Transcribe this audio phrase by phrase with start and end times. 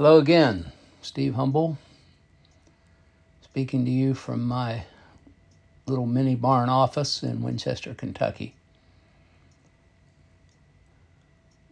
[0.00, 0.72] Hello again,
[1.02, 1.76] Steve Humble,
[3.42, 4.84] speaking to you from my
[5.86, 8.54] little mini barn office in Winchester, Kentucky.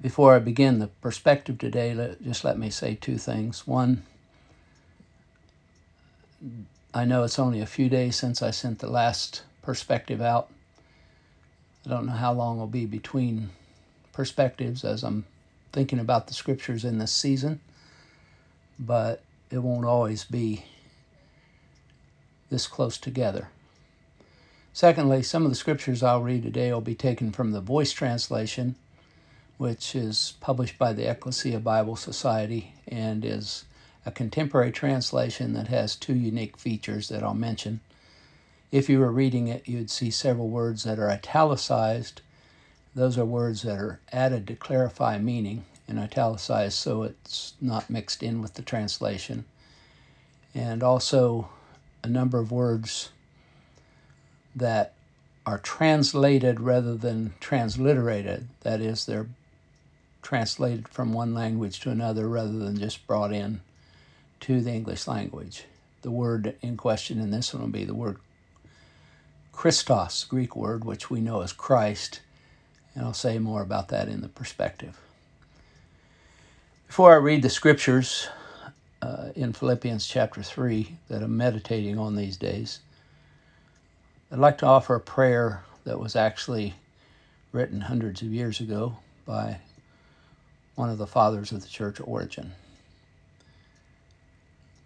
[0.00, 3.66] Before I begin the perspective today, just let me say two things.
[3.66, 4.04] One,
[6.94, 10.48] I know it's only a few days since I sent the last perspective out.
[11.84, 13.50] I don't know how long will be between
[14.14, 15.26] perspectives as I'm
[15.74, 17.60] thinking about the scriptures in this season,
[18.78, 20.64] but it won't always be
[22.50, 23.48] this close together.
[24.72, 28.74] Secondly, some of the scriptures I'll read today will be taken from the Voice translation,
[29.56, 33.64] which is published by the Ecclesia Bible Society and is
[34.04, 37.80] a contemporary translation that has two unique features that I'll mention.
[38.72, 42.20] If you were reading it, you'd see several words that are italicized.
[42.94, 48.22] Those are words that are added to clarify meaning and italicized so it's not mixed
[48.22, 49.44] in with the translation.
[50.54, 51.48] And also
[52.02, 53.10] a number of words
[54.54, 54.94] that
[55.46, 58.48] are translated rather than transliterated.
[58.60, 59.26] That is, they're
[60.22, 63.60] translated from one language to another rather than just brought in
[64.40, 65.64] to the English language.
[66.02, 68.18] The word in question in this one will be the word
[69.52, 72.20] Christos, Greek word, which we know as Christ,
[72.94, 74.98] and I'll say more about that in the perspective.
[76.94, 78.28] Before I read the scriptures
[79.02, 82.78] uh, in Philippians chapter 3 that I'm meditating on these days,
[84.30, 86.74] I'd like to offer a prayer that was actually
[87.50, 89.58] written hundreds of years ago by
[90.76, 92.52] one of the fathers of the church, Origen.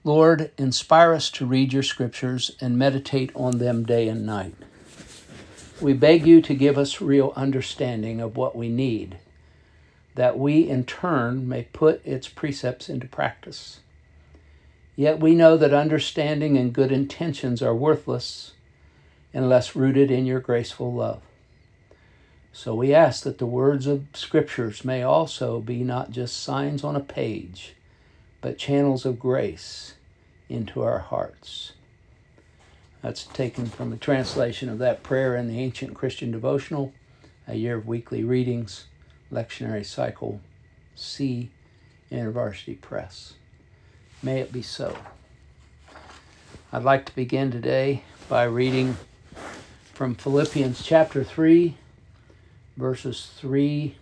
[0.02, 4.54] Lord, inspire us to read your scriptures and meditate on them day and night.
[5.78, 9.18] We beg you to give us real understanding of what we need,
[10.18, 13.78] that we in turn may put its precepts into practice.
[14.96, 18.54] Yet we know that understanding and good intentions are worthless
[19.32, 21.22] unless rooted in your graceful love.
[22.52, 26.96] So we ask that the words of scriptures may also be not just signs on
[26.96, 27.76] a page,
[28.40, 29.94] but channels of grace
[30.48, 31.74] into our hearts.
[33.02, 36.92] That's taken from a translation of that prayer in the Ancient Christian Devotional,
[37.46, 38.86] a year of weekly readings,
[39.32, 40.40] lectionary cycle
[40.94, 41.50] C,
[42.10, 43.34] InterVarsity Press.
[44.22, 44.96] May it be so.
[46.72, 48.96] I'd like to begin today by reading
[49.94, 51.76] from Philippians chapter 3,
[52.76, 53.94] verses 3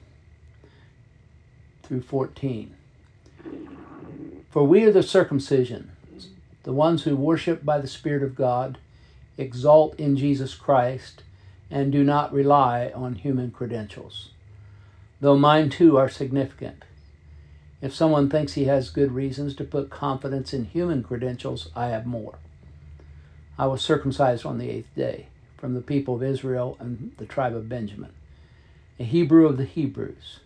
[1.82, 2.74] through 14.
[4.50, 5.92] For we are the circumcision
[6.66, 8.78] the ones who worship by the Spirit of God,
[9.38, 11.22] exalt in Jesus Christ,
[11.70, 14.30] and do not rely on human credentials.
[15.20, 16.84] Though mine too are significant.
[17.80, 22.06] If someone thinks he has good reasons to put confidence in human credentials, I have
[22.06, 22.38] more.
[23.58, 25.26] I was circumcised on the eighth day,
[25.56, 28.12] from the people of Israel and the tribe of Benjamin,
[28.98, 30.40] a Hebrew of the Hebrews.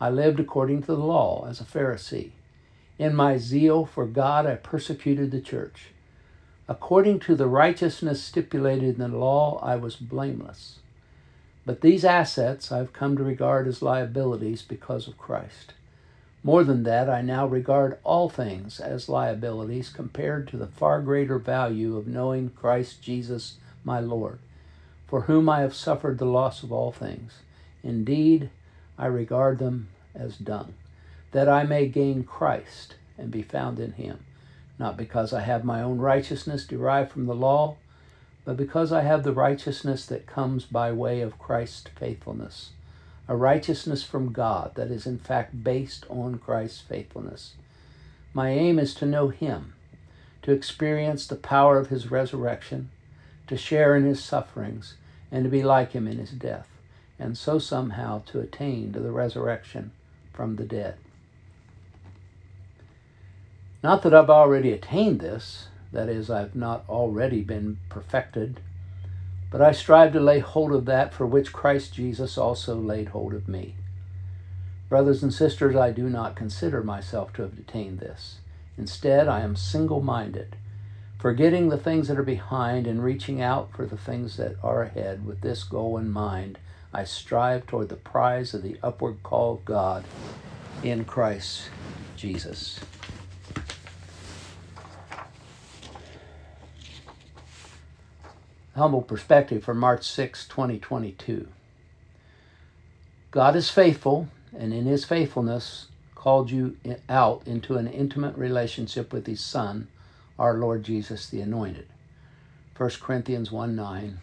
[0.00, 2.32] I lived according to the law as a Pharisee
[2.98, 5.88] in my zeal for God, I persecuted the church.
[6.68, 10.78] According to the righteousness stipulated in the law, I was blameless.
[11.66, 15.74] But these assets I've come to regard as liabilities because of Christ.
[16.44, 21.38] More than that, I now regard all things as liabilities compared to the far greater
[21.38, 24.38] value of knowing Christ Jesus my Lord,
[25.08, 27.40] for whom I have suffered the loss of all things.
[27.82, 28.50] Indeed,
[28.96, 30.74] I regard them as dung
[31.32, 34.20] that I may gain Christ and be found in him,
[34.78, 37.76] not because I have my own righteousness derived from the law,
[38.46, 42.70] but because I have the righteousness that comes by way of Christ's faithfulness,
[43.28, 47.54] a righteousness from God that is in fact based on Christ's faithfulness.
[48.32, 49.74] My aim is to know him,
[50.42, 52.90] to experience the power of his resurrection,
[53.48, 54.94] to share in his sufferings,
[55.32, 56.68] and to be like him in his death,
[57.18, 59.90] and so somehow to attain to the resurrection
[60.32, 60.94] from the dead.
[63.82, 68.60] Not that I've already attained this, that is, I've not already been perfected,
[69.50, 73.32] but I strive to lay hold of that for which Christ Jesus also laid hold
[73.32, 73.76] of me.
[74.88, 78.38] Brothers and sisters, I do not consider myself to have attained this.
[78.78, 80.56] Instead, I am single minded,
[81.18, 85.26] forgetting the things that are behind and reaching out for the things that are ahead.
[85.26, 86.58] With this goal in mind,
[86.92, 90.04] I strive toward the prize of the upward call of God
[90.82, 91.70] in Christ
[92.16, 92.80] Jesus.
[98.76, 101.48] Humble perspective for March 6, 2022.
[103.30, 106.76] God is faithful, and in his faithfulness called you
[107.08, 109.88] out into an intimate relationship with his Son,
[110.38, 111.86] our Lord Jesus the Anointed.
[112.76, 114.18] 1 Corinthians 1 9,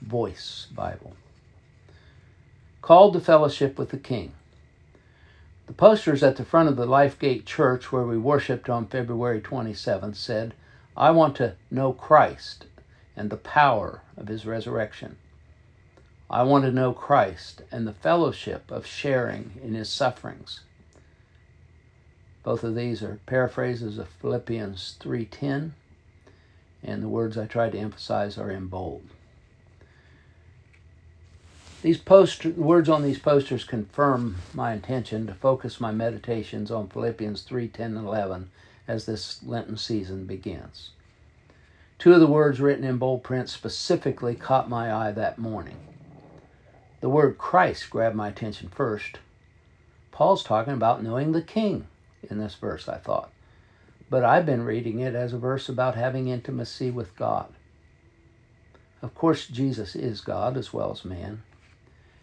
[0.00, 1.14] Voice Bible.
[2.80, 4.32] Called to fellowship with the King.
[5.68, 10.16] The posters at the front of the Lifegate Church, where we worshiped on February 27th,
[10.16, 10.54] said,
[10.96, 12.66] I want to know Christ
[13.16, 15.16] and the power of his resurrection.
[16.30, 20.60] I want to know Christ and the fellowship of sharing in his sufferings.
[22.42, 25.72] Both of these are paraphrases of Philippians 3:10,
[26.82, 29.04] and the words I tried to emphasize are in bold.
[31.82, 37.42] These post words on these posters confirm my intention to focus my meditations on Philippians
[37.42, 38.50] 3:10 and 11
[38.88, 40.90] as this Lenten season begins.
[42.02, 45.76] Two of the words written in bold print specifically caught my eye that morning.
[47.00, 49.20] The word Christ grabbed my attention first.
[50.10, 51.86] Paul's talking about knowing the King
[52.28, 53.30] in this verse, I thought.
[54.10, 57.52] But I've been reading it as a verse about having intimacy with God.
[59.00, 61.44] Of course, Jesus is God as well as man.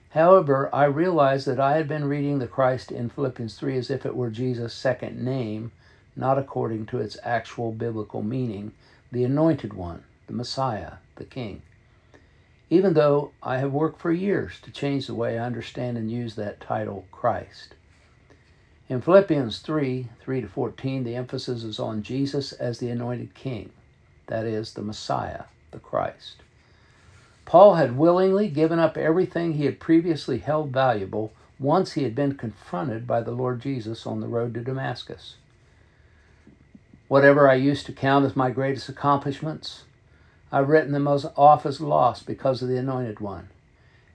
[0.10, 4.06] However, I realized that I had been reading the Christ in Philippians 3 as if
[4.06, 5.72] it were Jesus' second name,
[6.18, 8.74] not according to its actual biblical meaning,
[9.12, 11.64] the Anointed One, the Messiah, the King.
[12.70, 16.36] Even though I have worked for years to change the way I understand and use
[16.36, 17.74] that title, Christ.
[18.88, 23.72] In Philippians 3 3 to 14, the emphasis is on Jesus as the anointed king,
[24.28, 26.44] that is, the Messiah, the Christ.
[27.46, 32.36] Paul had willingly given up everything he had previously held valuable once he had been
[32.36, 35.36] confronted by the Lord Jesus on the road to Damascus.
[37.10, 39.82] Whatever I used to count as my greatest accomplishments,
[40.52, 43.50] I've written them off as lost because of the Anointed One.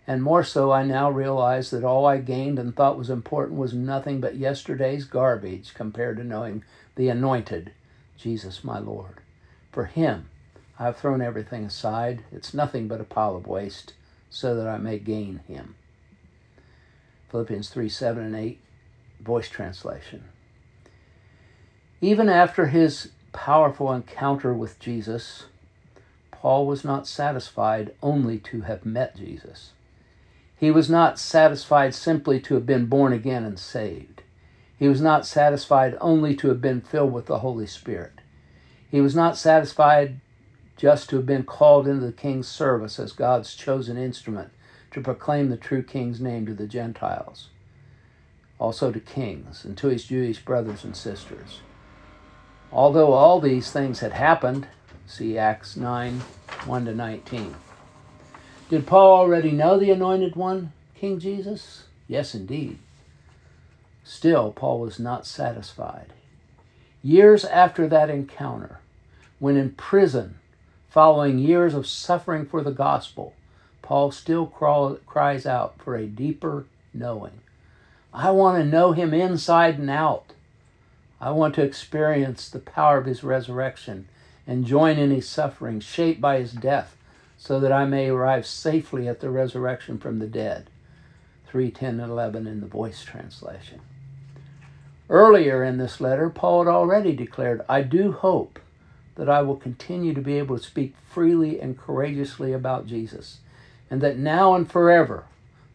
[0.06, 3.74] And more so, I now realize that all I gained and thought was important was
[3.74, 6.62] nothing but yesterday's garbage compared to knowing
[6.94, 7.72] the anointed,
[8.16, 9.22] Jesus my Lord.
[9.72, 10.30] For him,
[10.78, 12.22] I have thrown everything aside.
[12.30, 13.94] It's nothing but a pile of waste,
[14.30, 15.74] so that I may gain him.
[17.28, 18.60] Philippians 3 7 and 8,
[19.20, 20.28] voice translation.
[22.04, 25.46] Even after his powerful encounter with Jesus,
[26.30, 29.72] Paul was not satisfied only to have met Jesus.
[30.54, 34.20] He was not satisfied simply to have been born again and saved.
[34.78, 38.20] He was not satisfied only to have been filled with the Holy Spirit.
[38.90, 40.20] He was not satisfied
[40.76, 44.50] just to have been called into the king's service as God's chosen instrument
[44.90, 47.48] to proclaim the true king's name to the Gentiles,
[48.58, 51.62] also to kings and to his Jewish brothers and sisters.
[52.72, 54.66] Although all these things had happened,
[55.06, 56.20] see Acts 9
[56.66, 57.54] 1 to 19.
[58.70, 61.84] Did Paul already know the anointed one, King Jesus?
[62.08, 62.78] Yes, indeed.
[64.02, 66.12] Still, Paul was not satisfied.
[67.02, 68.80] Years after that encounter,
[69.38, 70.36] when in prison,
[70.88, 73.34] following years of suffering for the gospel,
[73.82, 76.64] Paul still crawl, cries out for a deeper
[76.94, 77.40] knowing.
[78.12, 80.32] I want to know him inside and out.
[81.24, 84.08] I want to experience the power of his resurrection
[84.46, 86.98] and join in his suffering, shaped by his death
[87.38, 90.68] so that I may arrive safely at the resurrection from the dead.
[91.46, 93.80] 3 10 and 11 in the voice translation.
[95.08, 98.60] Earlier in this letter, Paul had already declared, I do hope
[99.14, 103.38] that I will continue to be able to speak freely and courageously about Jesus,
[103.90, 105.24] and that now and forever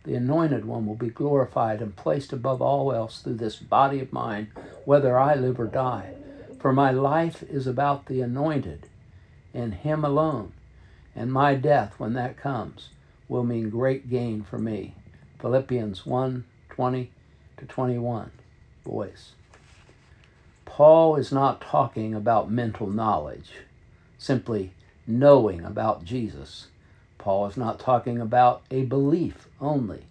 [0.04, 4.14] the Anointed One will be glorified and placed above all else through this body of
[4.14, 4.52] mine,
[4.86, 6.14] whether I live or die.
[6.60, 8.88] For my life is about the Anointed
[9.54, 10.54] and Him alone
[11.20, 12.90] and my death, when that comes,
[13.28, 14.96] will mean great gain for me.
[15.40, 17.12] Philippians 1 20
[17.58, 18.32] to 21.
[18.86, 19.32] Voice.
[20.64, 23.52] Paul is not talking about mental knowledge,
[24.18, 24.72] simply
[25.06, 26.68] knowing about Jesus.
[27.20, 30.06] Paul is not talking about a belief only.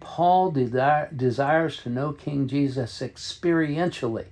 [0.00, 4.26] Paul desire, desires to know King Jesus experientially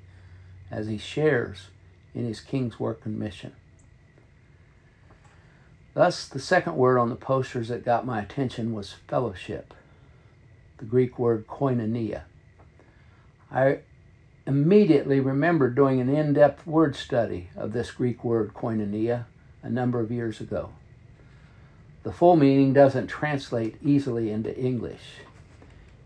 [0.71, 1.66] as he shares
[2.14, 3.52] in his king's work and mission.
[5.92, 9.75] Thus, the second word on the posters that got my attention was fellowship,
[10.78, 12.23] the Greek word koinonia.
[13.50, 13.80] I
[14.47, 19.25] immediately remembered doing an in depth word study of this Greek word koinonia
[19.62, 20.71] a number of years ago.
[22.04, 25.23] The full meaning doesn't translate easily into English.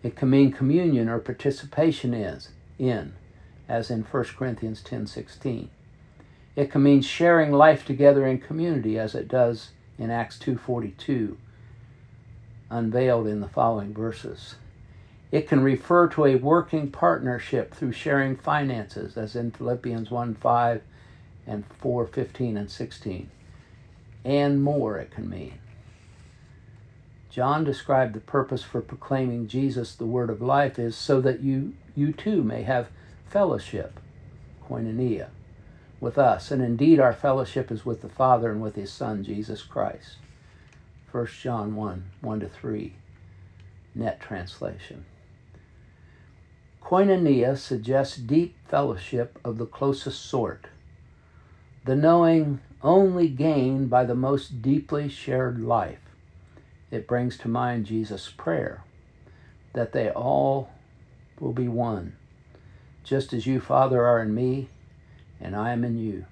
[0.04, 3.14] It can mean communion or participation is in,
[3.68, 5.68] as in 1 Corinthians 10:16.
[6.54, 11.36] It can mean sharing life together in community as it does in Acts 2:42
[12.70, 14.54] unveiled in the following verses.
[15.32, 20.82] It can refer to a working partnership through sharing finances, as in Philippians 1 5
[21.44, 23.30] and 4 15 and 16.
[24.24, 25.58] And more, it can mean.
[27.38, 31.74] John described the purpose for proclaiming Jesus, the word of life, is so that you,
[31.94, 32.88] you too may have
[33.28, 34.00] fellowship,
[34.68, 35.28] koinonia,
[36.00, 36.50] with us.
[36.50, 40.16] And indeed, our fellowship is with the Father and with his Son, Jesus Christ.
[41.12, 42.92] 1 John 1 1 to 3,
[43.94, 45.04] net translation.
[46.82, 50.66] Koinonia suggests deep fellowship of the closest sort,
[51.84, 56.07] the knowing only gained by the most deeply shared life.
[56.90, 58.82] It brings to mind Jesus' prayer
[59.74, 60.70] that they all
[61.38, 62.16] will be one,
[63.04, 64.68] just as you, Father, are in me
[65.40, 66.24] and I am in you.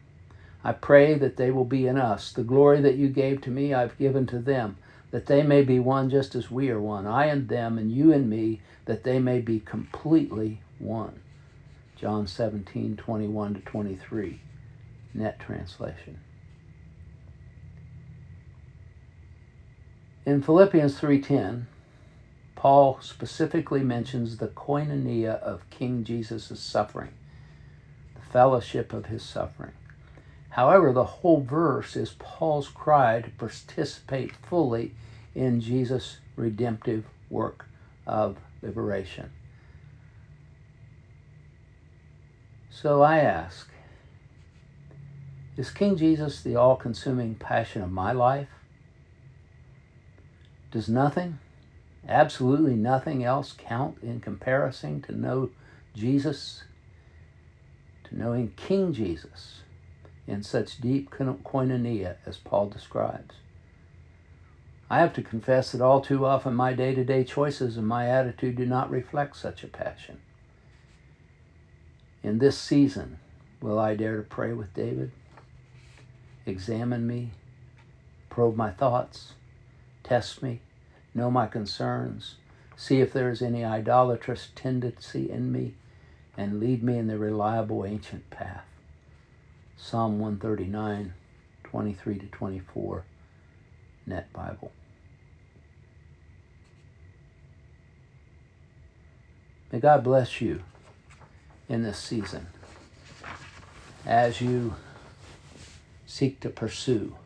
[0.64, 2.32] I pray that they will be in us.
[2.32, 4.78] The glory that you gave to me, I've given to them,
[5.10, 8.12] that they may be one just as we are one, I and them, and you
[8.12, 11.20] and me, that they may be completely one.
[11.96, 14.40] John 17, 21 to 23,
[15.14, 16.18] net translation.
[20.26, 21.68] In Philippians 3:10,
[22.56, 27.12] Paul specifically mentions the koinonia of King Jesus' suffering,
[28.16, 29.74] the fellowship of his suffering.
[30.50, 34.96] However, the whole verse is Paul's cry to participate fully
[35.32, 37.66] in Jesus' redemptive work
[38.04, 39.30] of liberation.
[42.68, 43.70] So I ask
[45.56, 48.55] Is King Jesus the all consuming passion of my life?
[50.70, 51.38] Does nothing,
[52.08, 55.50] absolutely nothing else count in comparison to know
[55.94, 56.64] Jesus,
[58.04, 59.60] to knowing King Jesus
[60.26, 63.36] in such deep koinonia as Paul describes?
[64.88, 68.08] I have to confess that all too often my day to day choices and my
[68.08, 70.20] attitude do not reflect such a passion.
[72.22, 73.18] In this season,
[73.60, 75.10] will I dare to pray with David?
[76.44, 77.30] Examine me,
[78.30, 79.32] probe my thoughts,
[80.06, 80.60] test me,
[81.14, 82.36] know my concerns,
[82.76, 85.74] see if there is any idolatrous tendency in me,
[86.36, 88.64] and lead me in the reliable ancient path.
[89.76, 91.12] Psalm 139,
[91.64, 93.04] 23 to 24,
[94.06, 94.70] Net Bible.
[99.72, 100.62] May God bless you
[101.68, 102.46] in this season
[104.06, 104.76] as you
[106.06, 107.16] seek to pursue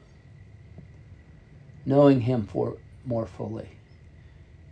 [1.84, 3.68] knowing Him for more fully.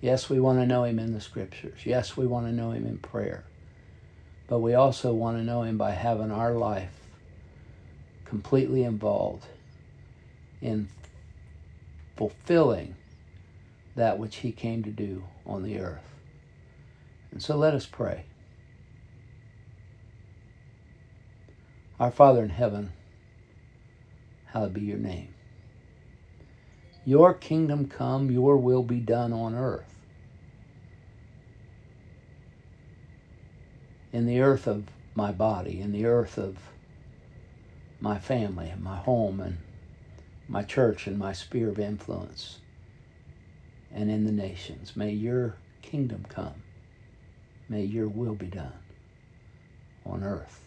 [0.01, 1.81] Yes, we want to know Him in the Scriptures.
[1.85, 3.45] Yes, we want to know Him in prayer.
[4.47, 6.95] But we also want to know Him by having our life
[8.25, 9.47] completely involved
[10.61, 10.89] in
[12.17, 12.95] fulfilling
[13.97, 16.15] that which He came to do on the earth.
[17.31, 18.25] And so let us pray.
[21.99, 22.93] Our Father in heaven,
[24.47, 25.35] hallowed be your name.
[27.09, 29.95] Your kingdom come, your will be done on earth.
[34.13, 34.85] In the earth of
[35.15, 36.59] my body, in the earth of
[37.99, 39.57] my family and my home and
[40.51, 42.59] my church and my sphere of influence
[43.91, 44.95] and in the nations.
[44.95, 46.63] May your kingdom come.
[47.71, 48.81] May your will be done
[50.05, 50.61] on earth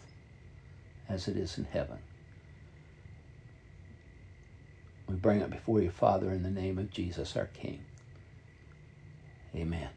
[1.08, 1.98] as it is in heaven.
[5.08, 7.86] We bring it before you, Father, in the name of Jesus, our King.
[9.56, 9.90] Amen.